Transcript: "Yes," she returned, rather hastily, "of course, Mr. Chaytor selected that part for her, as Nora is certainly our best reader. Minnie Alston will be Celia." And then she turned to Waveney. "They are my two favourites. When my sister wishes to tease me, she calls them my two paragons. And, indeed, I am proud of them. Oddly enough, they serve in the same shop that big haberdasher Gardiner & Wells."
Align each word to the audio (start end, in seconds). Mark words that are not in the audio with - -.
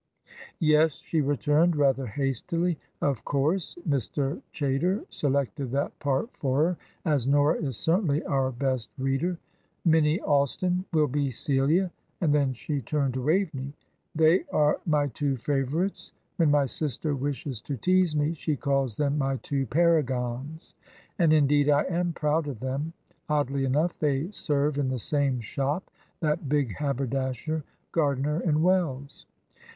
"Yes," 0.59 0.95
she 0.95 1.21
returned, 1.21 1.75
rather 1.75 2.07
hastily, 2.07 2.79
"of 3.03 3.23
course, 3.23 3.75
Mr. 3.87 4.41
Chaytor 4.51 5.05
selected 5.11 5.69
that 5.73 5.99
part 5.99 6.35
for 6.37 6.57
her, 6.65 6.77
as 7.05 7.27
Nora 7.27 7.57
is 7.59 7.77
certainly 7.77 8.23
our 8.23 8.51
best 8.51 8.89
reader. 8.97 9.37
Minnie 9.85 10.19
Alston 10.21 10.85
will 10.91 11.05
be 11.05 11.29
Celia." 11.29 11.91
And 12.19 12.33
then 12.33 12.55
she 12.55 12.81
turned 12.81 13.13
to 13.13 13.21
Waveney. 13.21 13.73
"They 14.15 14.43
are 14.45 14.79
my 14.87 15.05
two 15.05 15.37
favourites. 15.37 16.13
When 16.37 16.49
my 16.49 16.65
sister 16.65 17.13
wishes 17.13 17.61
to 17.61 17.77
tease 17.77 18.15
me, 18.15 18.33
she 18.33 18.55
calls 18.55 18.95
them 18.97 19.19
my 19.19 19.35
two 19.43 19.67
paragons. 19.67 20.73
And, 21.19 21.31
indeed, 21.31 21.69
I 21.69 21.83
am 21.83 22.13
proud 22.13 22.47
of 22.47 22.59
them. 22.59 22.93
Oddly 23.29 23.65
enough, 23.65 23.95
they 23.99 24.31
serve 24.31 24.79
in 24.79 24.87
the 24.89 24.97
same 24.97 25.41
shop 25.41 25.91
that 26.21 26.49
big 26.49 26.77
haberdasher 26.77 27.63
Gardiner 27.91 28.41
& 28.51 28.57
Wells." 28.57 29.27